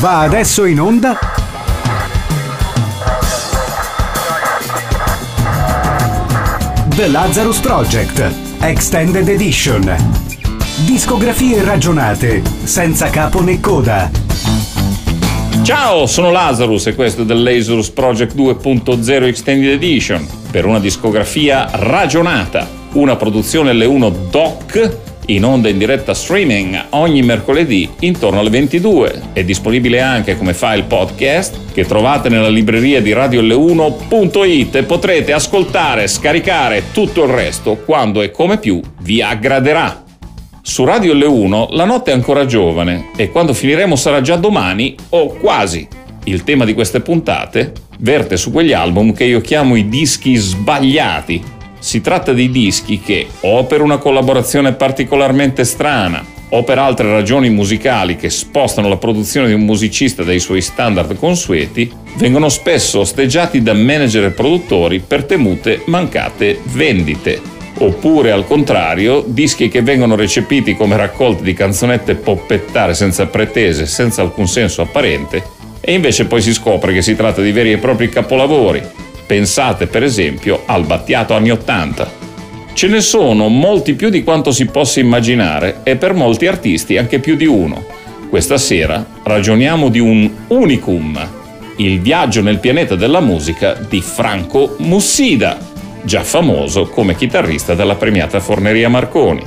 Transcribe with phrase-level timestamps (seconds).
[0.00, 1.18] Va adesso in onda
[6.94, 9.94] The Lazarus Project Extended Edition.
[10.86, 14.08] Discografie ragionate, senza capo né coda.
[15.62, 21.68] Ciao, sono Lazarus e questo è The Lazarus Project 2.0 Extended Edition per una discografia
[21.72, 29.22] ragionata, una produzione L1 Doc in onda in diretta streaming ogni mercoledì intorno alle 22.
[29.32, 36.06] È disponibile anche come file podcast che trovate nella libreria di radioL1.it e potrete ascoltare,
[36.06, 40.04] scaricare tutto il resto quando e come più vi aggraderà.
[40.60, 45.28] Su Radio L1 la notte è ancora giovane e quando finiremo sarà già domani o
[45.28, 45.86] quasi.
[46.24, 51.52] Il tema di queste puntate verte su quegli album che io chiamo i dischi sbagliati
[51.84, 57.50] si tratta di dischi che, o per una collaborazione particolarmente strana, o per altre ragioni
[57.50, 63.62] musicali che spostano la produzione di un musicista dai suoi standard consueti, vengono spesso osteggiati
[63.62, 67.38] da manager e produttori per temute mancate vendite.
[67.76, 74.22] Oppure, al contrario, dischi che vengono recepiti come raccolte di canzonette poppettare senza pretese, senza
[74.22, 75.42] alcun senso apparente,
[75.82, 78.80] e invece poi si scopre che si tratta di veri e propri capolavori,
[79.26, 82.22] Pensate per esempio al Battiato anni 80.
[82.74, 87.20] Ce ne sono molti più di quanto si possa immaginare e per molti artisti anche
[87.20, 87.84] più di uno.
[88.28, 91.28] Questa sera ragioniamo di un unicum,
[91.76, 95.56] il viaggio nel pianeta della musica di Franco Mussida,
[96.02, 99.42] già famoso come chitarrista della premiata Forneria Marconi.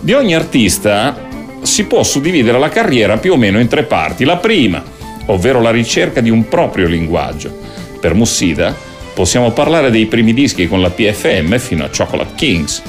[0.00, 1.26] Di ogni artista
[1.62, 4.24] si può suddividere la carriera più o meno in tre parti.
[4.24, 4.82] La prima,
[5.26, 7.64] ovvero la ricerca di un proprio linguaggio.
[8.00, 8.85] Per Mussida
[9.16, 12.82] possiamo parlare dei primi dischi con la PFM fino a Chocolate Kings.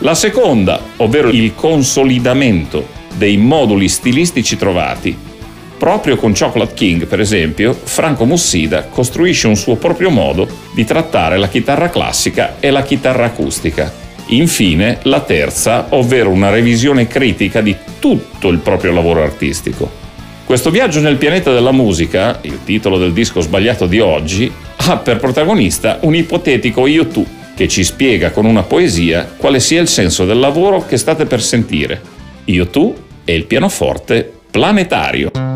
[0.00, 5.16] La seconda, ovvero il consolidamento dei moduli stilistici trovati.
[5.78, 11.38] Proprio con Chocolate King, per esempio, Franco Mussida costruisce un suo proprio modo di trattare
[11.38, 13.90] la chitarra classica e la chitarra acustica.
[14.26, 19.90] Infine, la terza, ovvero una revisione critica di tutto il proprio lavoro artistico.
[20.44, 24.52] Questo viaggio nel pianeta della musica, il titolo del disco sbagliato di oggi,
[24.84, 29.80] ha per protagonista un ipotetico io tu che ci spiega con una poesia quale sia
[29.80, 32.00] il senso del lavoro che state per sentire.
[32.46, 32.94] Io tu
[33.24, 35.51] e il pianoforte planetario.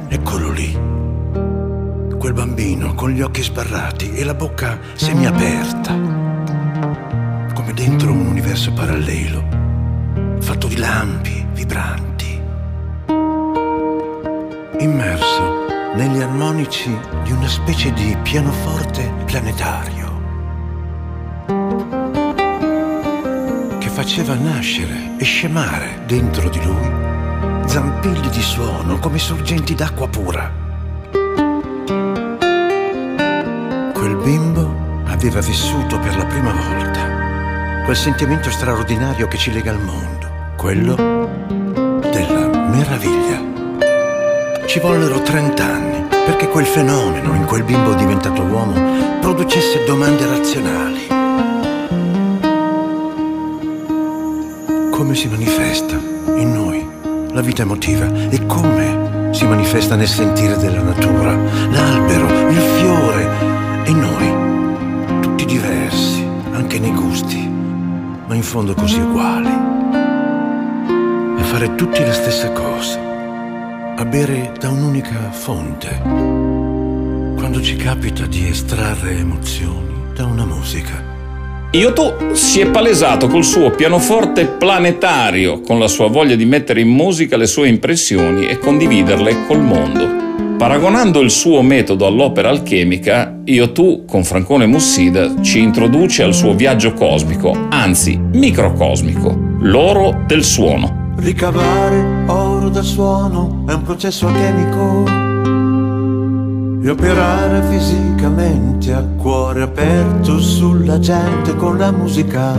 [0.10, 0.72] Eccolo lì,
[2.18, 6.26] quel bambino con gli occhi sbarrati e la bocca semiaperta.
[7.78, 9.44] Dentro un universo parallelo,
[10.40, 12.42] fatto di lampi vibranti,
[14.80, 19.97] immerso negli armonici di una specie di pianoforte planetario,
[23.98, 30.52] faceva nascere e scemare dentro di lui zampilli di suono come sorgenti d'acqua pura.
[33.94, 39.82] Quel bimbo aveva vissuto per la prima volta quel sentimento straordinario che ci lega al
[39.82, 40.94] mondo, quello
[42.12, 43.42] della meraviglia.
[44.68, 51.17] Ci vollero 30 anni perché quel fenomeno in quel bimbo diventato uomo producesse domande razionali.
[55.08, 55.96] Come si manifesta
[56.36, 56.86] in noi
[57.32, 61.34] la vita emotiva e come si manifesta nel sentire della natura,
[61.72, 67.38] l'albero, il fiore e noi, tutti diversi, anche nei gusti
[68.28, 69.50] ma in fondo così uguali.
[71.42, 73.00] fare tutti la stessa cosa,
[73.96, 76.02] a bere da un'unica fonte,
[77.38, 81.07] quando ci capita di estrarre emozioni da una musica.
[81.72, 86.88] Iotù si è palesato col suo pianoforte planetario, con la sua voglia di mettere in
[86.88, 90.56] musica le sue impressioni e condividerle col mondo.
[90.58, 96.94] Paragonando il suo metodo all'opera alchemica, Iotù con Francone Mussida ci introduce al suo viaggio
[96.94, 101.14] cosmico, anzi microcosmico, l'oro del suono.
[101.18, 105.17] Ricavare oro dal suono è un processo alchemico
[106.88, 112.54] e operare fisicamente a cuore aperto sulla gente con la musica.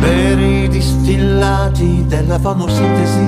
[0.00, 3.26] Per i distillati della famosintesi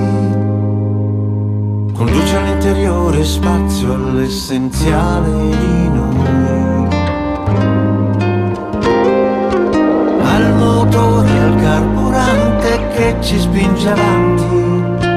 [1.93, 6.89] conduce all'interiore spazio all'essenziale di noi.
[10.21, 12.54] Al motore, al carburante
[12.95, 14.63] che ci spinge avanti.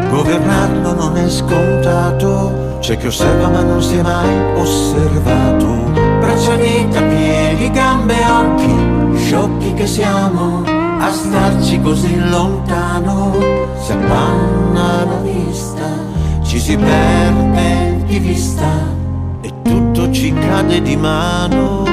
[0.09, 5.65] Governarlo non è scontato, c'è chi osserva ma non si è mai osservato.
[6.19, 10.63] Braccia, dita, piedi, gambe, occhi, sciocchi che siamo
[10.99, 13.35] a starci così lontano.
[13.79, 15.85] Si appanna la vista,
[16.43, 18.67] ci si perde di vista
[19.41, 21.86] e tutto ci cade di mano.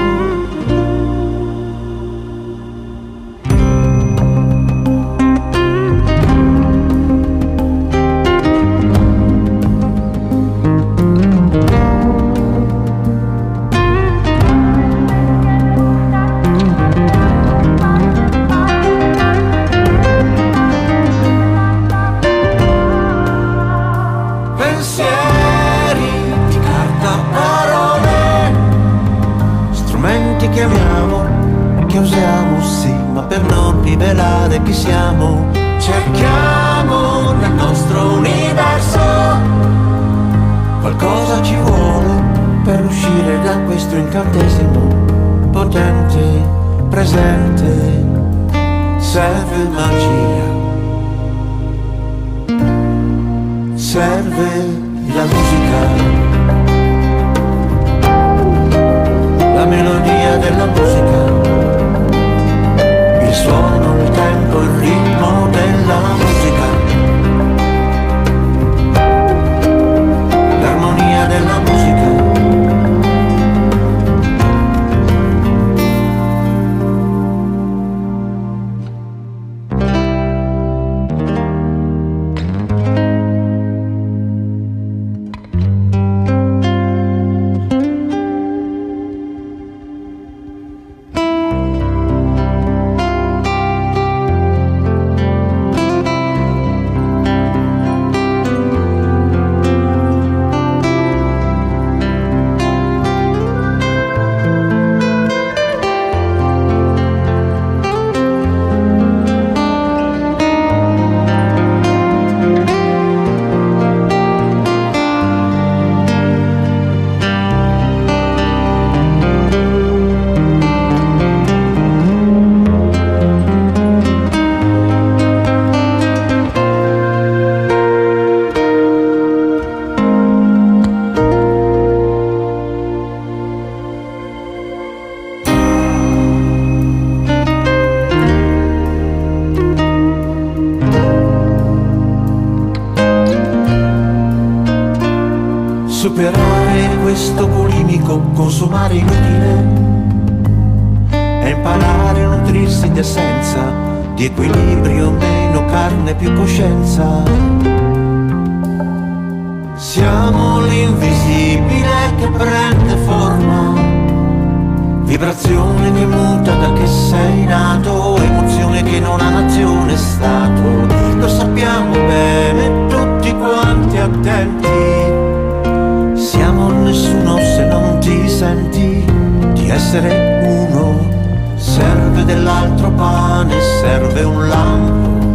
[179.84, 181.12] Essere uno.
[181.56, 185.26] Serve dell'altro pane, serve un lampo,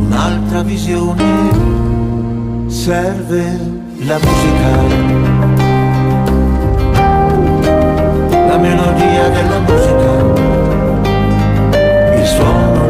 [0.00, 1.26] un'altra visione.
[2.68, 3.58] Serve
[4.00, 4.70] la musica,
[8.46, 10.12] la melodia della musica,
[12.16, 12.87] il suono,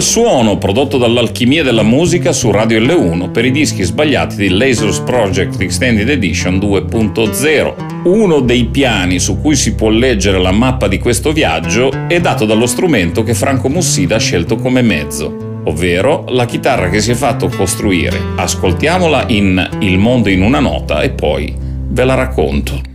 [0.00, 5.00] Del suono, prodotto dall'alchimia della musica su Radio L1 per i dischi sbagliati di Lasers
[5.00, 7.74] Project Extended Edition 2.0.
[8.04, 12.46] Uno dei piani su cui si può leggere la mappa di questo viaggio è dato
[12.46, 17.14] dallo strumento che Franco Mussida ha scelto come mezzo, ovvero la chitarra che si è
[17.14, 18.18] fatto costruire.
[18.36, 22.89] Ascoltiamola in Il mondo in una nota e poi ve la racconto.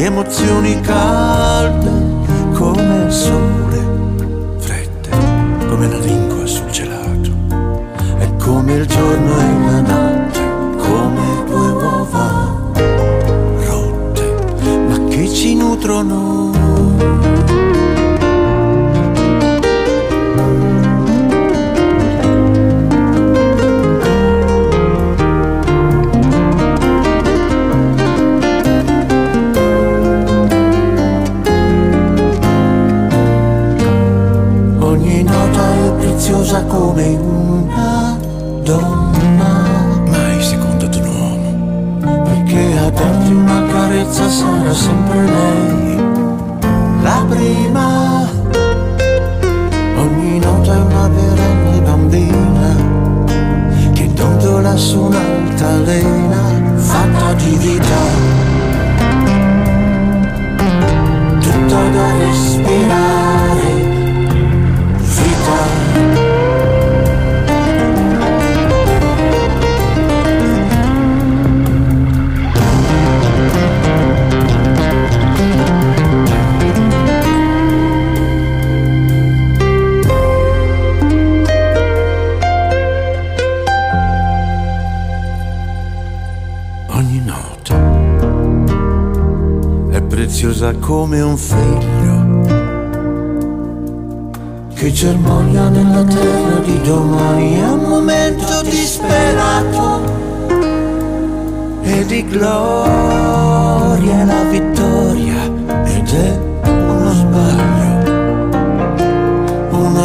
[0.00, 1.90] Di emozioni calde
[2.54, 3.59] come il sole,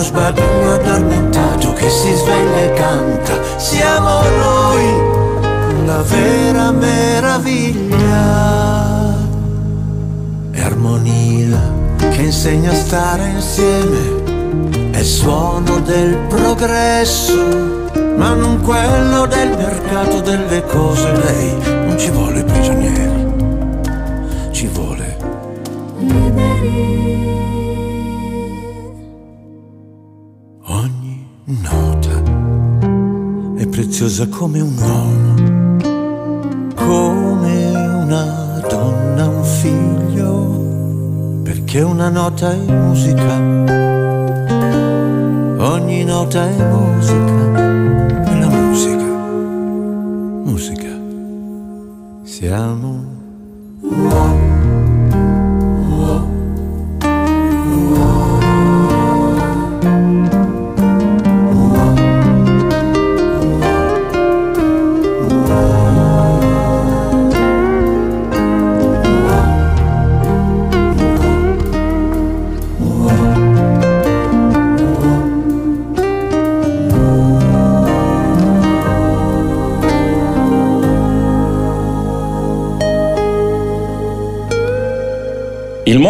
[0.05, 3.33] uno sbaglio addormentato che si sveglia e canta.
[3.57, 4.83] Siamo noi
[5.85, 8.03] la vera meraviglia
[10.63, 11.73] armonia
[12.09, 17.33] che insegna a stare insieme, è suono del progresso,
[18.17, 21.11] ma non quello del mercato delle cose.
[21.11, 21.53] Lei
[21.87, 23.33] non ci vuole prigionieri,
[24.51, 25.17] ci vuole
[25.99, 27.44] liberi.
[34.15, 35.33] Preziosa come un uomo,
[36.75, 40.63] come una donna, un figlio
[41.65, 43.33] che una nota è musica,
[45.57, 47.59] ogni nota è musica,
[48.31, 49.05] e la musica,
[50.45, 50.97] musica,
[52.23, 53.14] siamo.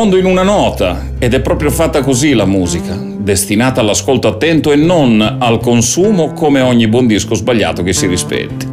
[0.06, 4.76] Mondo in una nota, ed è proprio fatta così la musica, destinata all'ascolto attento e
[4.76, 8.68] non al consumo come ogni buon disco sbagliato che si rispetti.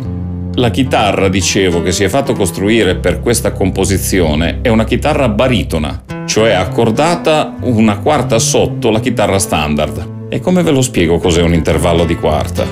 [0.57, 6.03] La chitarra, dicevo, che si è fatto costruire per questa composizione è una chitarra baritona,
[6.27, 10.27] cioè accordata una quarta sotto la chitarra standard.
[10.29, 12.67] E come ve lo spiego cos'è un intervallo di quarta?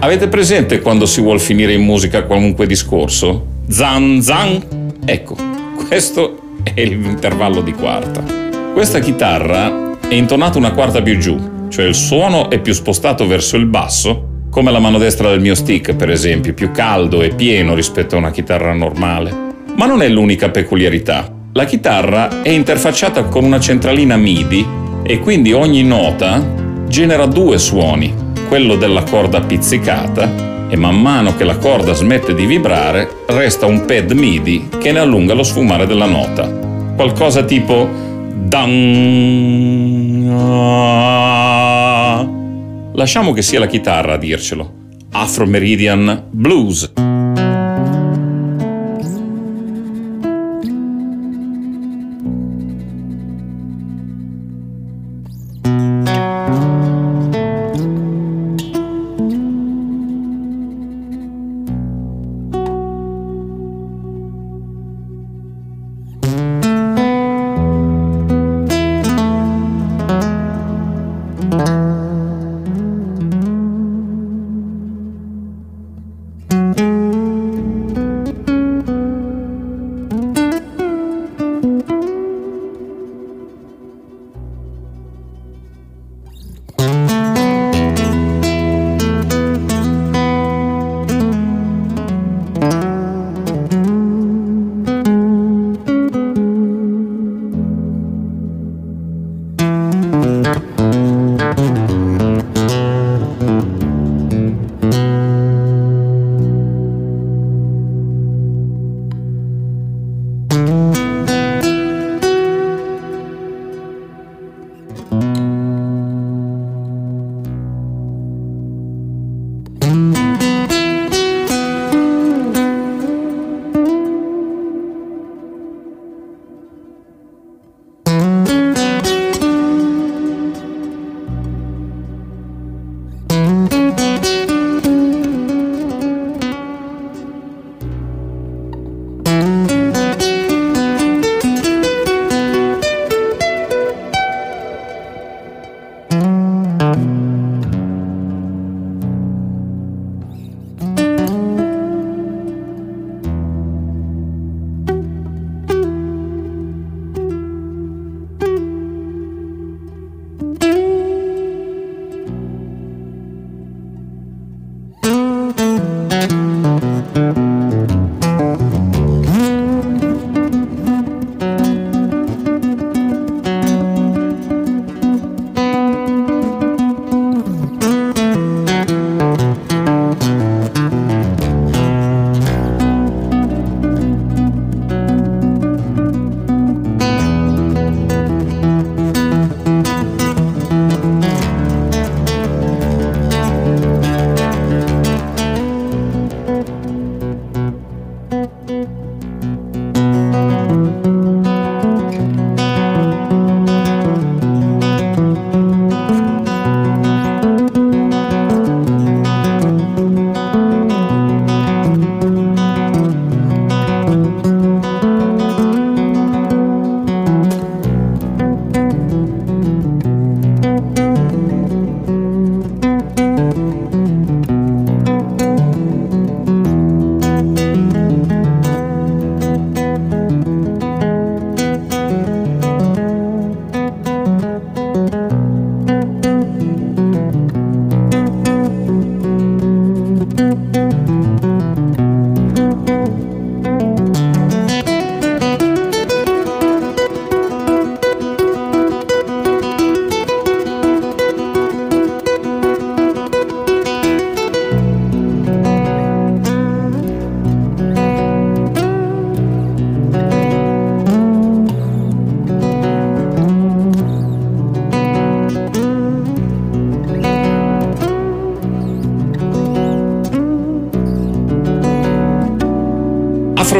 [0.00, 3.46] Avete presente quando si vuol finire in musica qualunque discorso?
[3.68, 4.60] Zan zan?
[5.04, 5.36] Ecco,
[5.86, 8.22] questo è l'intervallo di quarta.
[8.72, 13.56] Questa chitarra è intonata una quarta più giù, cioè il suono è più spostato verso
[13.56, 17.74] il basso come la mano destra del mio stick, per esempio, più caldo e pieno
[17.74, 19.32] rispetto a una chitarra normale.
[19.76, 21.32] Ma non è l'unica peculiarità.
[21.52, 24.66] La chitarra è interfacciata con una centralina MIDI
[25.04, 26.44] e quindi ogni nota
[26.88, 28.12] genera due suoni,
[28.48, 33.84] quello della corda pizzicata e man mano che la corda smette di vibrare resta un
[33.84, 36.48] pad MIDI che ne allunga lo sfumare della nota.
[36.94, 37.88] Qualcosa tipo
[42.92, 44.72] Lasciamo che sia la chitarra a dircelo.
[45.12, 46.92] Afro Meridian Blues.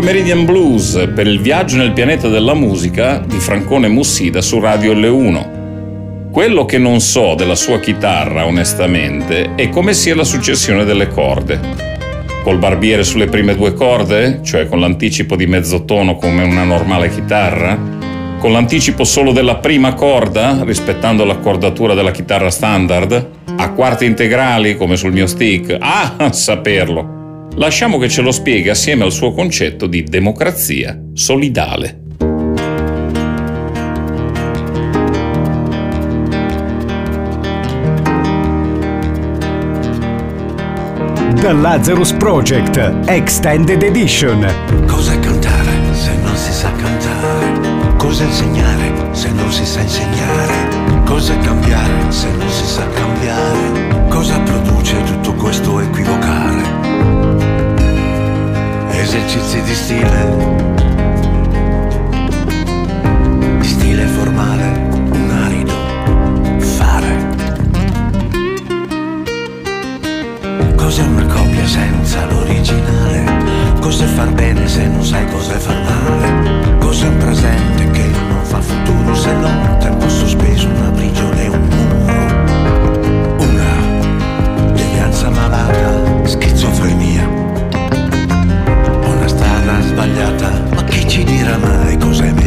[0.00, 4.94] Afro Meridian Blues per il viaggio nel pianeta della musica di Francone Mussida su Radio
[4.94, 6.30] L1.
[6.30, 11.60] Quello che non so della sua chitarra, onestamente, è come sia la successione delle corde.
[12.42, 17.10] Col barbiere sulle prime due corde, cioè con l'anticipo di mezzo tono come una normale
[17.10, 17.78] chitarra,
[18.38, 24.96] con l'anticipo solo della prima corda, rispettando l'accordatura della chitarra standard, a quarti integrali come
[24.96, 25.76] sul mio stick.
[25.78, 27.09] Ah, saperlo!
[27.60, 31.98] Lasciamo che ce lo spieghi assieme al suo concetto di democrazia solidale.
[41.34, 44.46] The Lazarus Project Extended Edition.
[44.86, 47.96] Cosa cantare se non si sa cantare?
[47.96, 51.04] Cosa insegnare se non si sa insegnare?
[51.04, 54.08] Cosa cambiare se non si sa cambiare?
[54.08, 56.49] Cosa produce tutto questo equivocare?
[59.10, 60.36] Esercizi di stile,
[63.58, 65.74] di stile formale, un arido
[66.58, 67.16] fare.
[70.76, 73.78] Cos'è una coppia senza l'originale?
[73.80, 76.78] Cos'è far bene se non sai cos'è far male?
[76.78, 79.69] Cos'è un presente che non fa futuro se non
[92.00, 92.39] cosas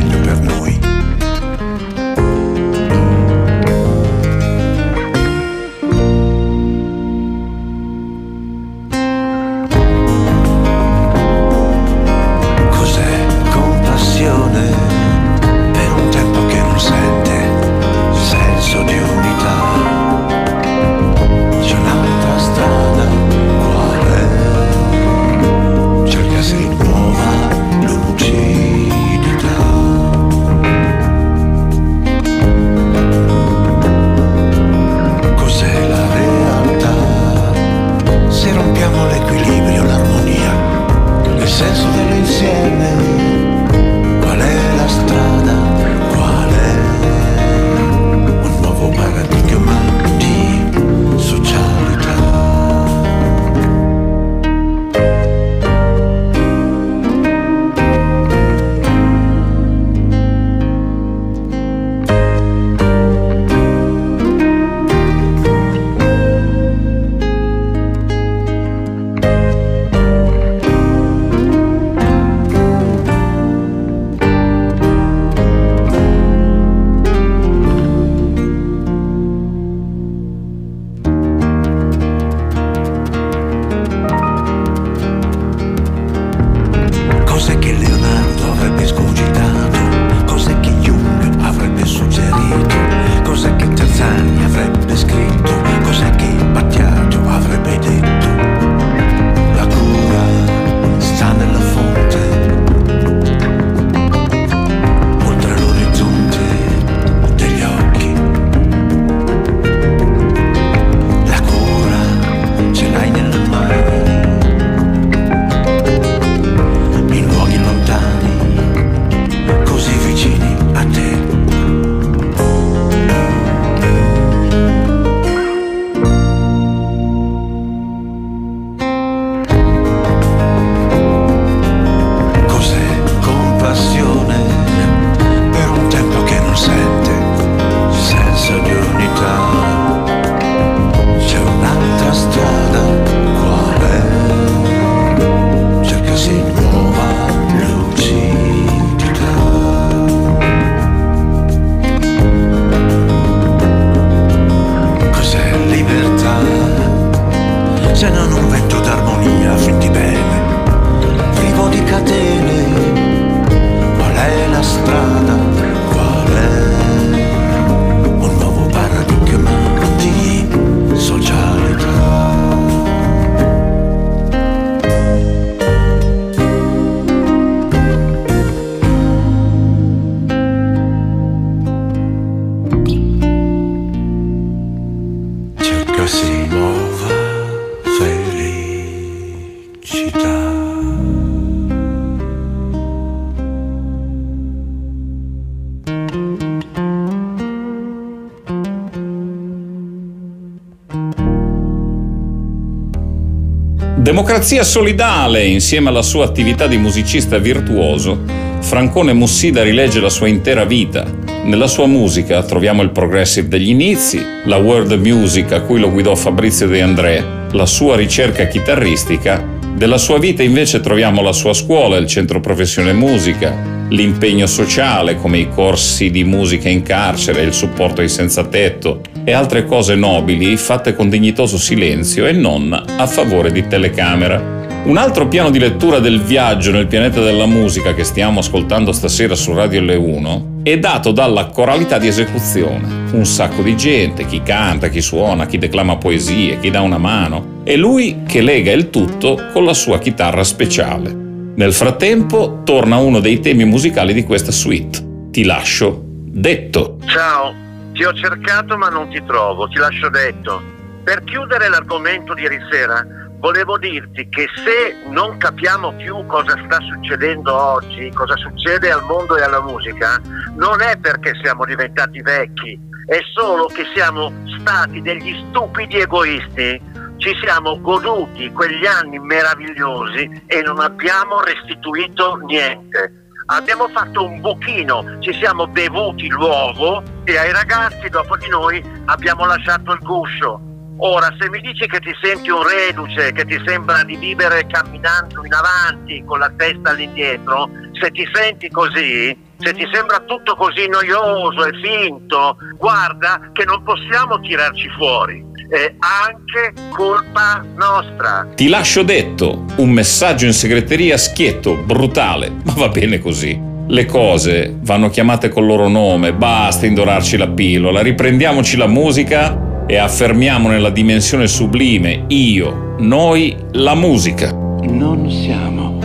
[204.13, 208.21] Democrazia solidale, insieme alla sua attività di musicista virtuoso,
[208.59, 211.03] Francone Mussida rilegge la sua intera vita.
[211.45, 216.13] Nella sua musica troviamo il progressive degli inizi, la world music a cui lo guidò
[216.13, 219.43] Fabrizio De André, la sua ricerca chitarristica.
[219.75, 223.51] Della sua vita invece troviamo la sua scuola, il centro professione musica,
[223.89, 229.31] l'impegno sociale come i corsi di musica in carcere, il supporto ai senza tetto, e
[229.31, 234.61] altre cose nobili fatte con dignitoso silenzio e non a favore di telecamera.
[234.85, 239.33] Un altro piano di lettura del viaggio nel pianeta della musica che stiamo ascoltando stasera
[239.33, 243.11] su Radio L1 è dato dalla coralità di esecuzione.
[243.13, 247.61] Un sacco di gente, chi canta, chi suona, chi declama poesie, chi dà una mano,
[247.63, 251.15] e lui che lega il tutto con la sua chitarra speciale.
[251.55, 255.29] Nel frattempo torna uno dei temi musicali di questa suite.
[255.31, 256.97] Ti lascio detto.
[257.05, 257.62] Ciao,
[257.93, 260.61] ti ho cercato ma non ti trovo, ti lascio detto.
[261.03, 263.05] Per chiudere l'argomento di ieri sera,
[263.37, 269.37] volevo dirti che se non capiamo più cosa sta succedendo oggi, cosa succede al mondo
[269.37, 270.19] e alla musica,
[270.55, 276.91] non è perché siamo diventati vecchi, è solo che siamo stati degli stupidi egoisti.
[277.17, 285.17] Ci siamo goduti quegli anni meravigliosi e non abbiamo restituito niente abbiamo fatto un buchino,
[285.19, 290.59] ci siamo bevuti l'uovo e ai ragazzi dopo di noi abbiamo lasciato il guscio.
[290.97, 295.43] Ora, se mi dici che ti senti un reduce, che ti sembra di vivere camminando
[295.43, 300.87] in avanti con la testa all'indietro, se ti senti così, se ti sembra tutto così
[300.87, 308.47] noioso e finto, guarda che non possiamo tirarci fuori è anche colpa nostra.
[308.53, 313.59] Ti lascio detto, un messaggio in segreteria schietto, brutale, ma va bene così.
[313.87, 319.97] Le cose vanno chiamate col loro nome, basta indorarci la pillola, riprendiamoci la musica e
[319.97, 324.53] affermiamo nella dimensione sublime io, noi, la musica.
[324.53, 325.97] Non siamo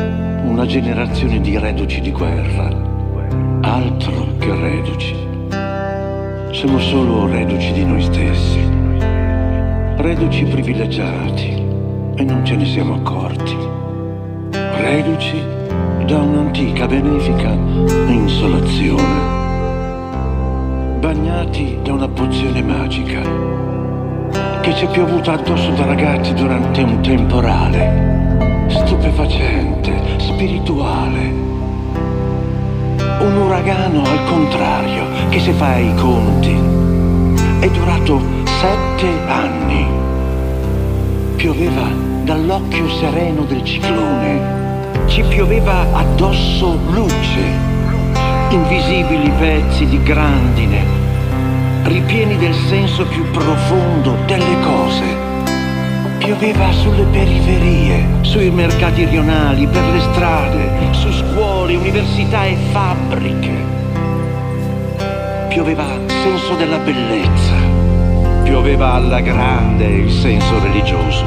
[0.44, 2.87] una generazione di reduci di guerra,
[3.60, 5.16] altro che reduci.
[6.52, 8.78] Siamo solo reduci di noi stessi
[9.98, 11.48] reduci privilegiati
[12.14, 13.56] e non ce ne siamo accorti.
[14.52, 15.42] Reduci
[16.06, 17.50] da un'antica benefica
[18.06, 19.36] insolazione,
[21.00, 23.20] bagnati da una pozione magica
[24.60, 31.57] che ci è piovuta addosso da ragazzi durante un temporale, stupefacente, spirituale.
[33.20, 36.54] Un uragano al contrario che se fa i conti
[37.58, 39.86] è durato sette anni.
[41.34, 41.88] Pioveva
[42.22, 44.40] dall'occhio sereno del ciclone,
[45.06, 47.40] ci pioveva addosso luce,
[48.50, 50.84] invisibili pezzi di grandine,
[51.84, 55.27] ripieni del senso più profondo delle cose.
[56.28, 63.54] Pioveva sulle periferie, sui mercati rionali, per le strade, su scuole, università e fabbriche.
[65.48, 67.54] Pioveva senso della bellezza
[68.44, 71.24] Pioveva alla grande il senso religioso.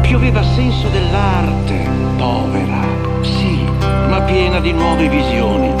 [0.00, 2.80] Pioveva senso dell'arte, povera,
[3.20, 3.64] sì,
[4.08, 5.72] ma piena di nuove visioni.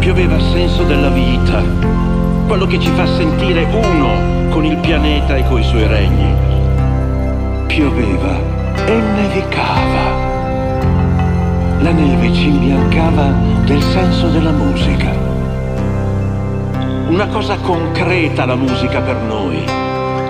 [0.00, 1.62] Pioveva senso della vita,
[2.46, 6.34] quello che ci fa sentire uno con il pianeta e coi suoi regni.
[7.66, 8.40] Pioveva
[8.86, 10.04] e nevicava.
[11.80, 13.34] La neve ci imbiancava
[13.66, 15.12] del senso della musica
[17.08, 19.62] una cosa concreta la musica per noi.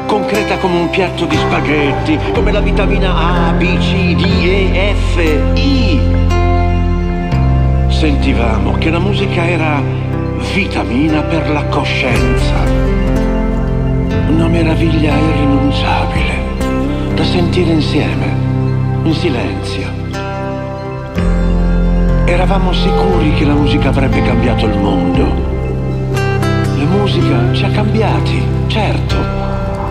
[0.06, 5.16] Concreta come un piatto di spaghetti, come la vitamina A, B, C, D, E, F,
[5.54, 6.00] I.
[7.88, 9.80] Sentivamo che la musica era
[10.52, 13.05] vitamina per la coscienza.
[14.28, 18.26] Una meraviglia irrinunciabile da sentire insieme,
[19.02, 19.88] in silenzio.
[22.24, 25.54] Eravamo sicuri che la musica avrebbe cambiato il mondo
[26.78, 29.16] la musica ci ha cambiati, certo,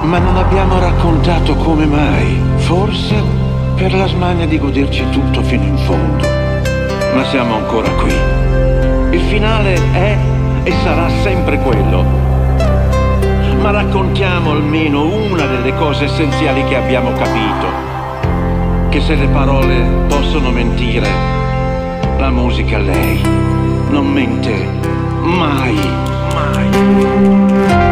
[0.02, 2.40] ma non abbiamo raccontato come mai.
[2.58, 3.16] Forse
[3.76, 6.28] per la smania di goderci tutto fino in fondo.
[7.16, 8.14] Ma siamo ancora qui.
[9.12, 10.18] Il finale è
[10.64, 12.25] e sarà sempre quello.
[13.66, 18.90] Ma raccontiamo almeno una delle cose essenziali che abbiamo capito.
[18.90, 21.10] Che se le parole possono mentire,
[22.20, 23.20] la musica lei
[23.90, 24.70] non mente
[25.20, 27.85] mai mai.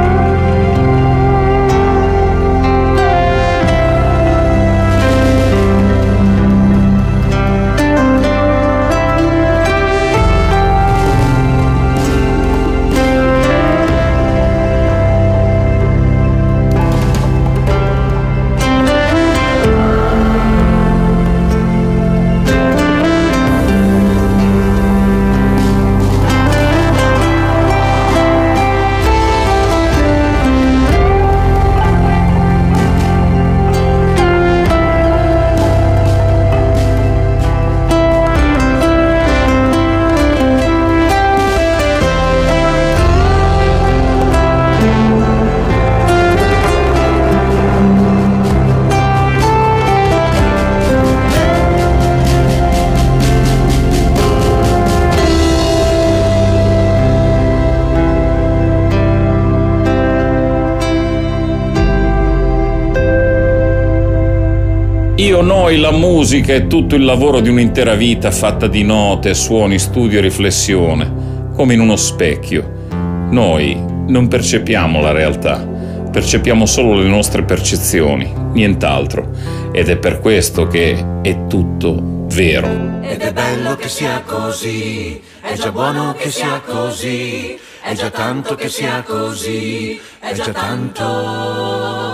[65.17, 69.77] Io, noi, la musica è tutto il lavoro di un'intera vita fatta di note, suoni,
[69.77, 72.87] studio e riflessione, come in uno specchio.
[73.29, 75.59] Noi non percepiamo la realtà,
[76.11, 79.29] percepiamo solo le nostre percezioni, nient'altro.
[79.71, 83.01] Ed è per questo che è tutto vero.
[83.03, 88.55] Ed è bello che sia così, è già buono che sia così, è già tanto
[88.55, 92.12] che sia così, è già tanto.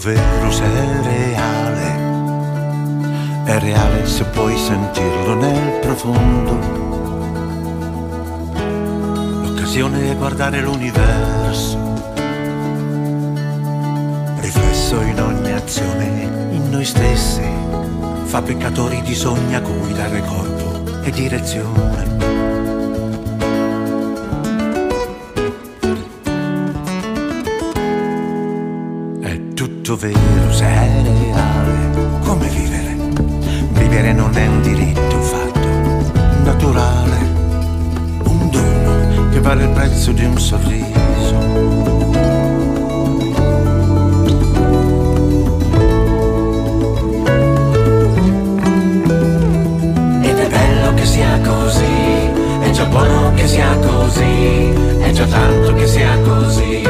[0.00, 1.98] Vero se è reale.
[3.44, 6.58] È reale se puoi sentirlo nel profondo.
[9.42, 11.78] L'occasione è guardare l'universo.
[14.38, 17.42] Riflesso in ogni azione, in noi stessi.
[18.24, 21.89] Fabbricatori di sogni a cui dare corpo e direzione.
[29.90, 32.96] Tutto vero, se è reale, come vivere?
[33.72, 35.68] Vivere non è un diritto, un fatto
[36.44, 37.16] naturale,
[38.22, 41.38] un dono che vale il prezzo di un sorriso.
[50.22, 55.74] Ed è bello che sia così, è già buono che sia così, è già tanto
[55.74, 56.86] che sia così,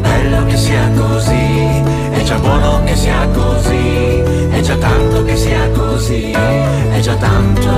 [0.00, 5.68] bello che sia così, è già buono che sia così, è già tanto che sia
[5.70, 7.70] così, è già tanto.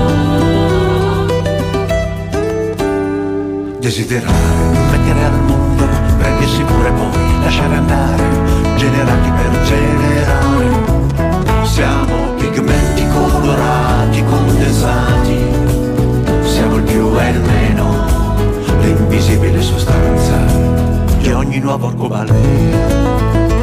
[3.79, 5.85] Desiderare, mettere al mondo,
[6.17, 8.23] prendersi pure poi, lasciare andare,
[8.77, 10.91] generati per generare.
[11.63, 15.37] Siamo pigmenti colorati, condensati,
[16.43, 18.05] siamo il più e il meno,
[18.81, 20.92] l'invisibile sostanza
[21.23, 23.62] di ogni nuovo arcobaleno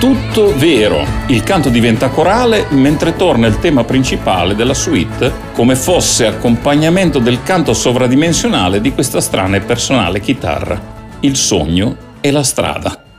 [0.00, 1.04] tutto vero.
[1.26, 7.42] Il canto diventa corale mentre torna il tema principale della suite come fosse accompagnamento del
[7.42, 10.80] canto sovradimensionale di questa strana e personale chitarra.
[11.20, 13.09] Il sogno e la strada.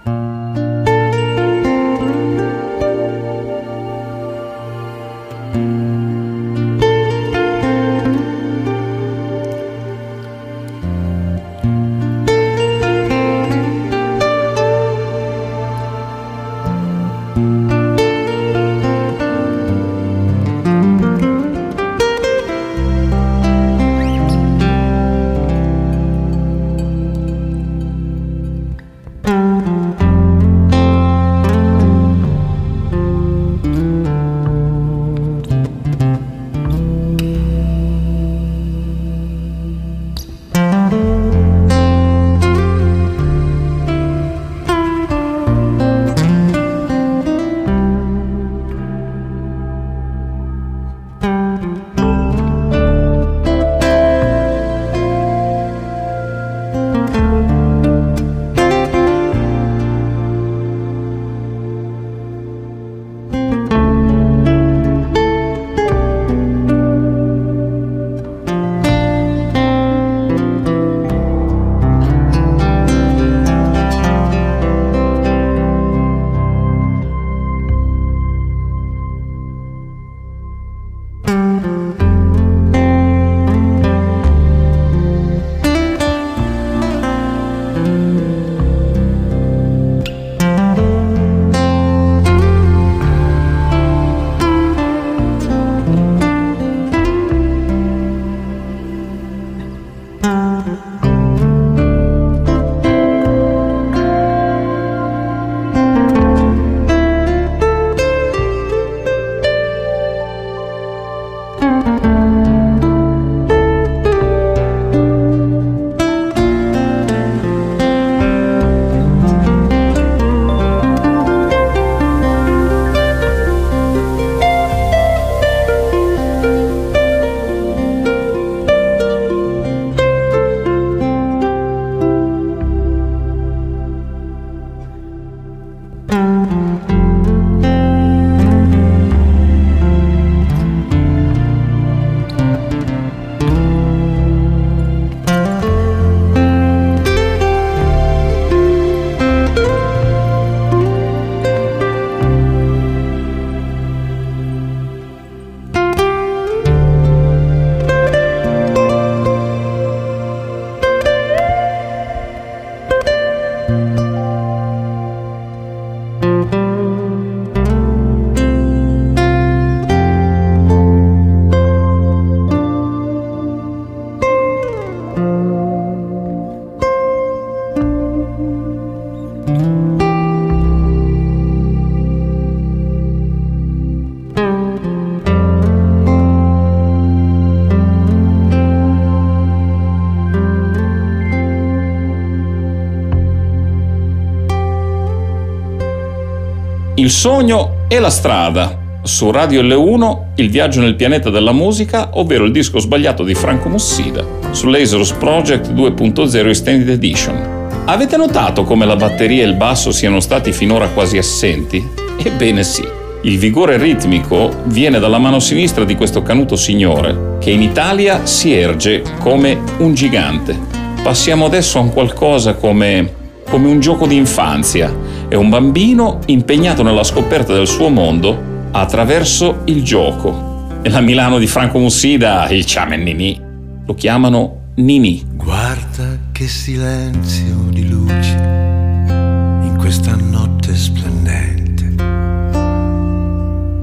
[197.02, 198.78] Il sogno e la strada.
[199.02, 203.70] Su Radio L1 Il viaggio nel pianeta della musica, ovvero il disco sbagliato di Franco
[203.70, 207.82] Mussida, su Lasers Project 2.0 Extended Edition.
[207.86, 211.84] Avete notato come la batteria e il basso siano stati finora quasi assenti?
[212.22, 212.88] Ebbene sì.
[213.24, 218.54] Il vigore ritmico viene dalla mano sinistra di questo canuto signore, che in Italia si
[218.54, 220.56] erge come un gigante.
[221.02, 223.18] Passiamo adesso a un qualcosa come
[223.52, 224.95] come un gioco di infanzia.
[225.32, 230.67] È un bambino impegnato nella scoperta del suo mondo attraverso il gioco.
[230.84, 233.39] Nella Milano di Franco Mussida, il Ciamen Nini,
[233.86, 235.25] lo chiamano Nini.
[235.32, 241.93] Guarda che silenzio di luci in questa notte splendente.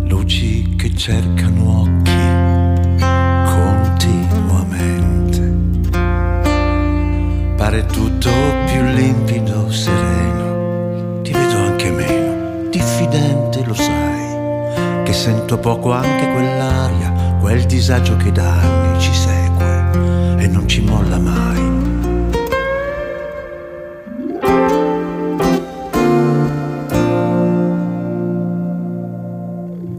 [0.07, 2.13] Luci che cercano occhi
[3.55, 5.41] continuamente.
[7.57, 8.29] Pare tutto
[15.29, 21.19] sento poco anche quell'aria, quel disagio che da anni ci segue e non ci molla
[21.19, 21.67] mai.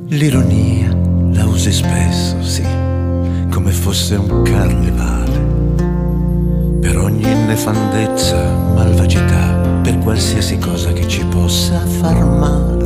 [0.08, 0.98] L'ironia
[1.32, 2.66] la usi spesso, sì,
[3.52, 5.38] come fosse un carnevale,
[6.82, 9.54] però ogni nefandezza, malvagità,
[9.84, 12.79] per qualsiasi cosa che ci possa far male.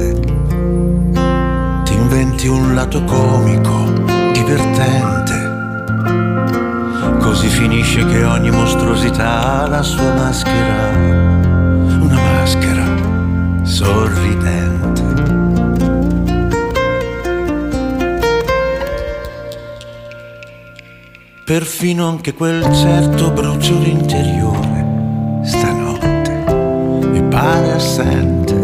[2.43, 3.89] Ti inventi un lato comico,
[4.33, 5.51] divertente.
[7.19, 10.89] Così finisce che ogni mostruosità ha la sua maschera,
[12.01, 12.83] una maschera
[13.63, 15.01] sorridente.
[21.45, 26.43] Perfino anche quel certo bruciore interiore stanotte
[27.09, 28.55] mi pare assente.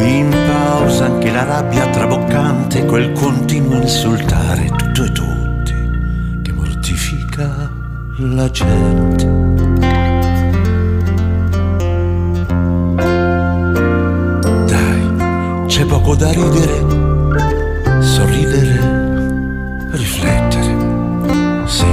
[0.00, 0.37] In
[0.88, 5.74] pausa anche la rabbia traboccante, quel continuo insultare tutto e tutti
[6.42, 7.70] che mortifica
[8.16, 9.26] la gente.
[14.64, 20.76] Dai, c'è poco da ridere, sorridere, riflettere.
[21.66, 21.84] Sì,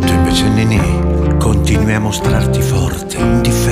[0.00, 3.65] tu invece Nini continui a mostrarti forte, indifferente,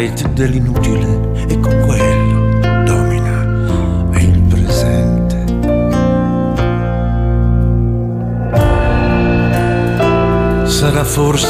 [0.00, 5.44] copyright dell'inutile e con quello domina il presente.
[10.66, 11.49] Sarà forse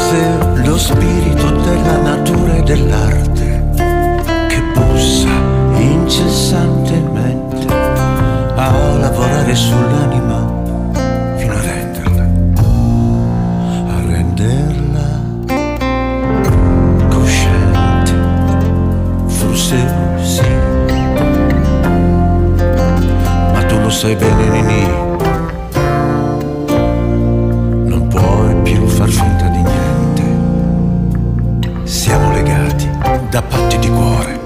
[19.71, 19.87] forse
[20.25, 20.43] sì.
[23.53, 24.87] Ma tu lo sai bene, Nini,
[27.89, 30.23] non puoi più far finta di niente.
[31.85, 32.89] Siamo legati
[33.31, 34.40] da patti di cuore,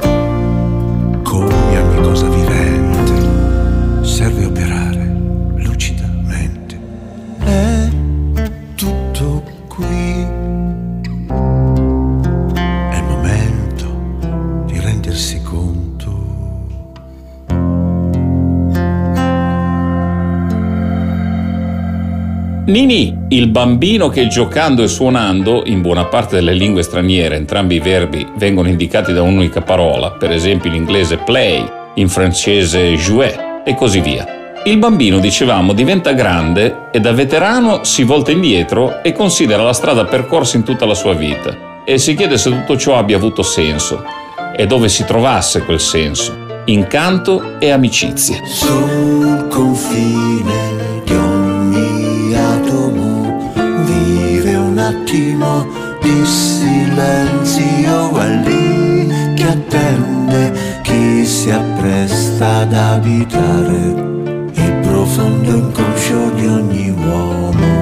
[22.74, 27.78] Nini, il bambino che giocando e suonando, in buona parte delle lingue straniere entrambi i
[27.78, 31.64] verbi vengono indicati da un'unica parola, per esempio in inglese play,
[31.94, 34.26] in francese jouer e così via.
[34.64, 40.06] Il bambino, dicevamo, diventa grande e da veterano si volta indietro e considera la strada
[40.06, 44.02] percorsa in tutta la sua vita e si chiede se tutto ciò abbia avuto senso
[44.56, 48.44] e dove si trovasse quel senso, incanto e amicizia.
[48.44, 50.73] Sul confine
[55.14, 55.66] un attimo
[56.00, 63.76] di silenzio è lì che attende chi si appresta ad abitare
[64.52, 67.73] il profondo inconscio di ogni uomo.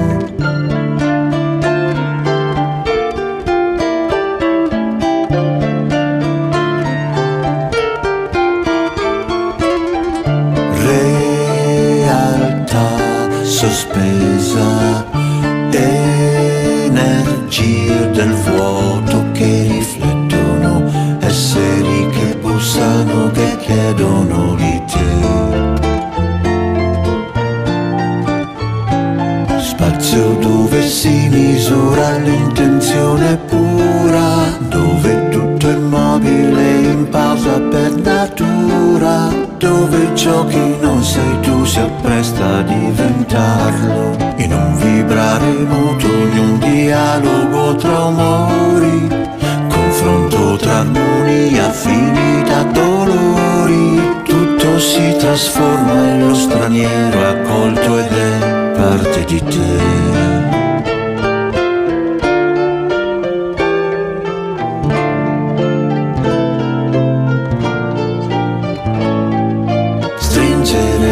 [30.13, 36.61] spazio dove si misura l'intenzione pura, dove tutto è mobile
[36.91, 44.53] in pausa per natura, dove ciò che non sei tu si appresta a diventarlo, in
[44.53, 49.07] un vibrare muto, in un dialogo tra umori,
[49.67, 58.52] confronto tra armonia finita dolori, tutto si trasforma e lo straniero accolto ed è
[58.95, 60.01] parte di te.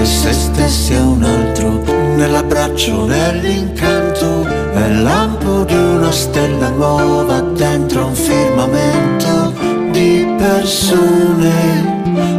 [0.03, 1.81] Se stessi a un altro
[2.15, 9.53] nell'abbraccio, nell'incanto è il lampo di una stella nuova dentro un firmamento
[9.91, 11.53] di persone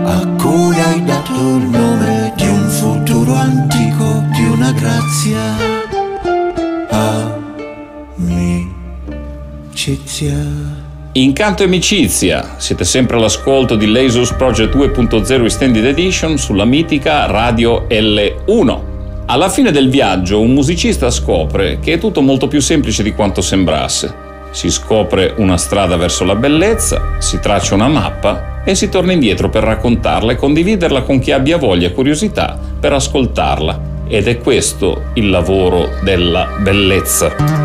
[0.04, 0.31] a
[10.12, 10.90] amicizia.
[11.12, 17.86] Incanto e amicizia, siete sempre all'ascolto di Lasers Project 2.0 Extended Edition sulla mitica Radio
[17.88, 18.80] L1.
[19.26, 23.40] Alla fine del viaggio un musicista scopre che è tutto molto più semplice di quanto
[23.40, 24.30] sembrasse.
[24.50, 29.48] Si scopre una strada verso la bellezza, si traccia una mappa e si torna indietro
[29.48, 33.90] per raccontarla e condividerla con chi abbia voglia e curiosità per ascoltarla.
[34.08, 37.61] Ed è questo il lavoro della bellezza.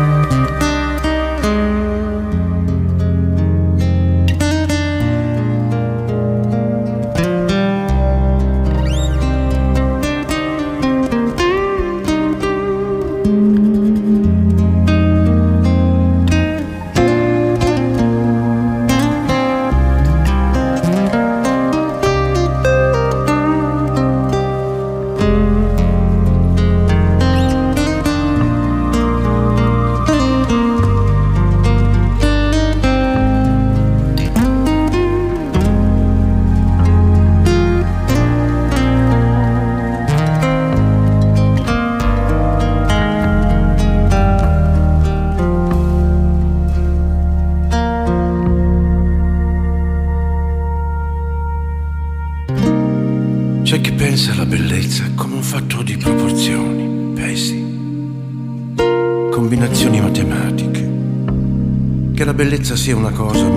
[62.88, 63.47] Sia una cosa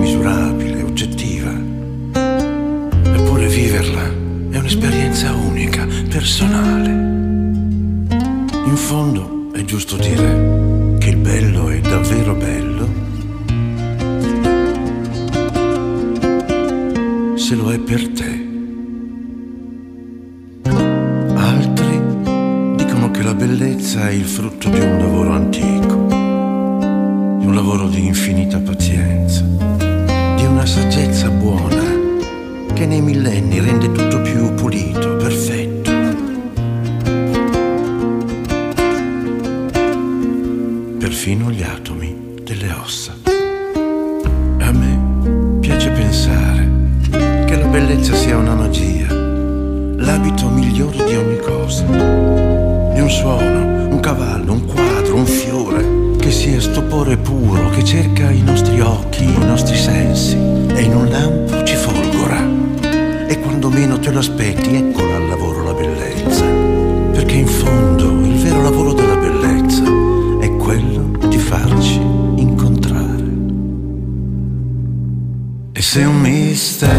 [75.92, 76.90] se un mistero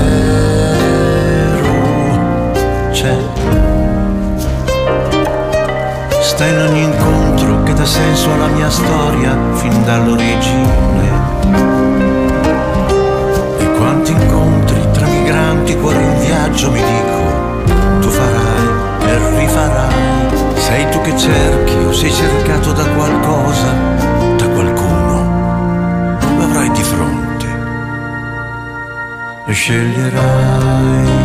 [2.92, 3.18] c'è,
[6.22, 7.24] sta in ogni incontro
[7.74, 11.10] dà senso alla mia storia fin dall'origine.
[13.58, 18.68] E quanti incontri tra migranti, cuore in viaggio, mi dico, tu farai
[19.08, 19.94] e rifarai.
[20.54, 23.93] Sei tu che cerchi o sei cercato da qualcosa,
[29.54, 31.23] e sceglierai.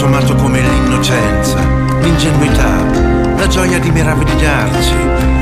[0.00, 1.58] Consumato come l'innocenza,
[2.00, 2.84] l'ingenuità,
[3.36, 4.94] la gioia di meravigliarci.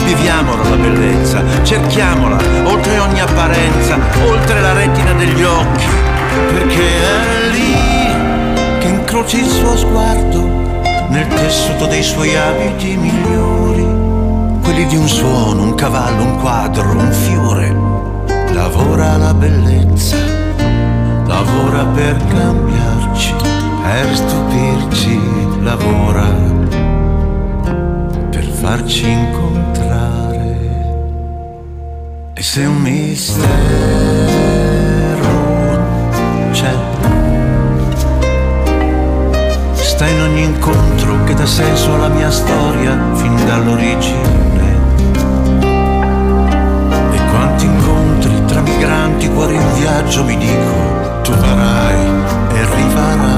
[0.02, 5.84] Viviamola la bellezza, cerchiamola oltre ogni apparenza, oltre la retina degli occhi,
[6.54, 10.40] perché è lì che incroci il suo sguardo
[11.10, 13.86] nel tessuto dei suoi abiti migliori,
[14.62, 17.76] quelli di un suono, un cavallo, un quadro, un fiore.
[18.54, 20.16] Lavora la bellezza,
[21.26, 23.34] lavora per cambiarci,
[23.86, 25.20] per stupirci,
[25.62, 26.26] lavora
[28.66, 30.58] farci incontrare.
[32.34, 33.46] E se un mistero
[36.50, 36.74] c'è,
[39.72, 44.74] sta in ogni incontro che dà senso alla mia storia fin dall'origine.
[47.12, 51.98] E quanti incontri tra migranti, cuori in viaggio, mi dico, tu farai
[52.52, 53.35] e rifarai.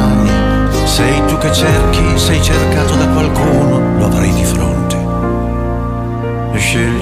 [0.89, 4.89] Sei tu che cerchi, sei cercato da qualcuno, lo avrai di fronte
[6.59, 6.98] sceglierai.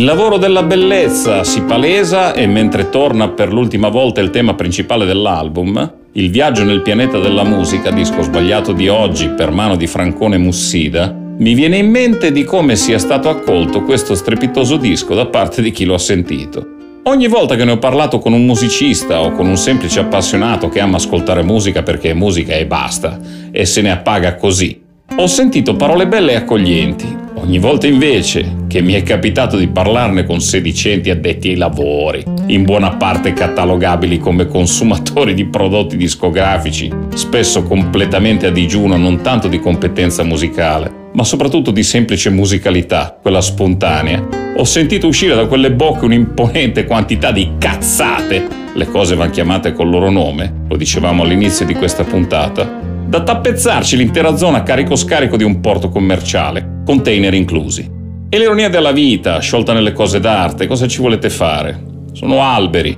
[0.00, 5.04] Il lavoro della bellezza si palesa e mentre torna per l'ultima volta il tema principale
[5.04, 10.38] dell'album, Il viaggio nel pianeta della musica, disco sbagliato di oggi per mano di Francone
[10.38, 15.60] Mussida, mi viene in mente di come sia stato accolto questo strepitoso disco da parte
[15.60, 16.66] di chi lo ha sentito.
[17.02, 20.80] Ogni volta che ne ho parlato con un musicista o con un semplice appassionato che
[20.80, 23.18] ama ascoltare musica perché è musica e basta,
[23.50, 24.79] e se ne appaga così,
[25.16, 27.18] ho sentito parole belle e accoglienti.
[27.34, 32.64] Ogni volta invece che mi è capitato di parlarne con sedicenti addetti ai lavori, in
[32.64, 39.58] buona parte catalogabili come consumatori di prodotti discografici, spesso completamente a digiuno non tanto di
[39.58, 46.04] competenza musicale, ma soprattutto di semplice musicalità, quella spontanea, ho sentito uscire da quelle bocche
[46.04, 48.46] un'imponente quantità di cazzate.
[48.72, 53.96] Le cose vanno chiamate col loro nome, lo dicevamo all'inizio di questa puntata, da tappezzarci
[53.96, 57.90] l'intera zona carico-scarico di un porto commerciale, container inclusi.
[58.28, 61.76] E l'ironia della vita, sciolta nelle cose d'arte, cosa ci volete fare?
[62.12, 62.96] Sono alberi,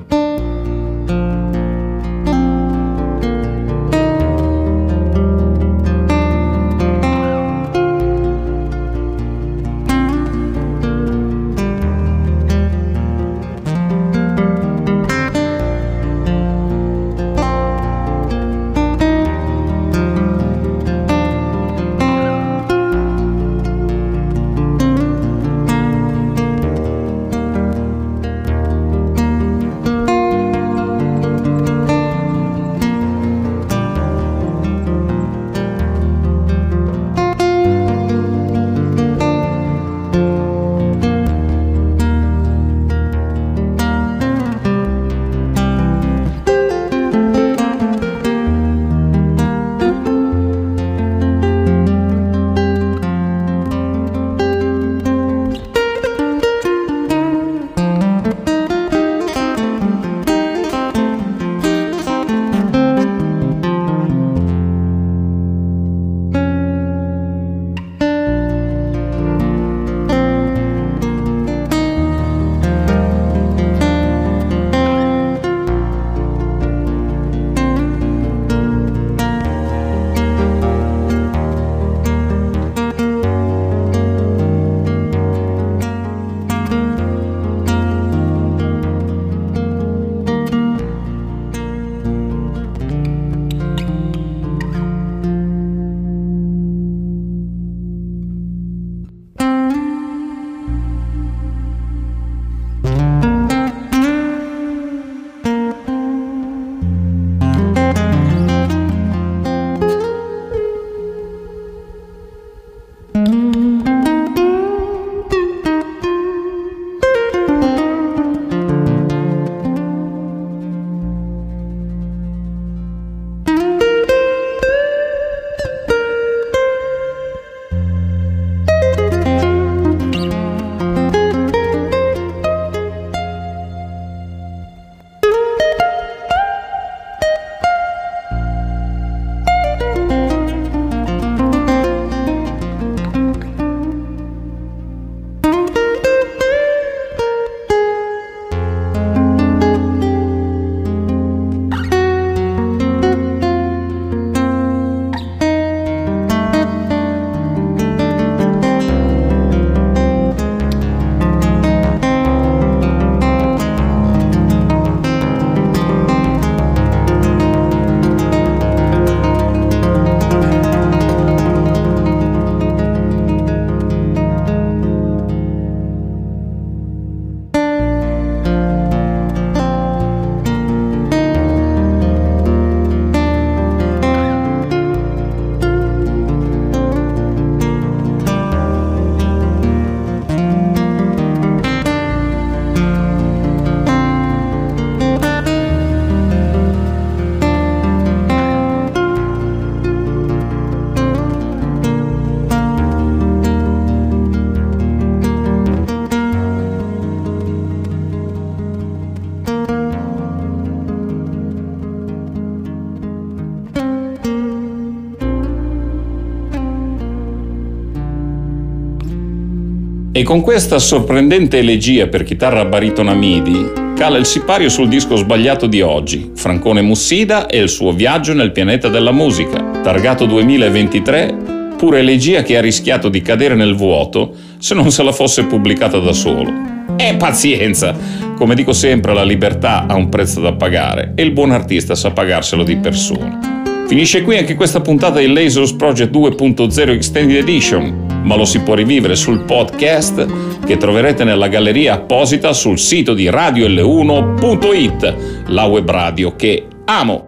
[220.23, 225.67] E con questa sorprendente elegia per chitarra baritona MIDI cala il sipario sul disco sbagliato
[225.67, 231.99] di oggi, Francone Mussida e il suo viaggio nel pianeta della musica, targato 2023, pure
[231.99, 236.13] elegia che ha rischiato di cadere nel vuoto se non se la fosse pubblicata da
[236.13, 236.53] solo.
[236.97, 237.93] E pazienza!
[238.37, 242.13] Come dico sempre, la libertà ha un prezzo da pagare e il buon artista sa
[242.13, 243.63] pagarselo di persona.
[243.93, 248.75] Finisce qui anche questa puntata di Lasers Project 2.0 Extended Edition, ma lo si può
[248.75, 250.27] rivivere sul podcast
[250.65, 255.17] che troverete nella galleria apposita sul sito di radiol1.it,
[255.49, 257.25] la web radio che amo.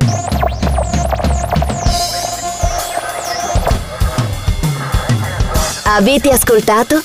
[5.87, 7.03] Avete ascoltato?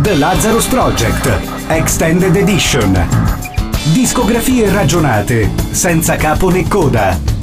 [0.00, 1.30] The Lazarus Project
[1.68, 3.08] Extended Edition.
[3.92, 7.33] Discografie ragionate, senza capo né coda